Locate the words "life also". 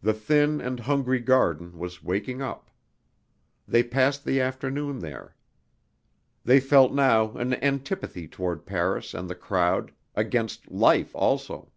10.70-11.70